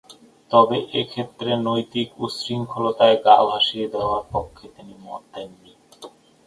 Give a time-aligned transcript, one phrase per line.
[0.51, 5.73] তবে এক্ষেত্রে নৈতিক উচ্ছৃঙ্খলতায় গা ভাসিয়ে দেওয়ার পক্ষে তিনি মত দেননি।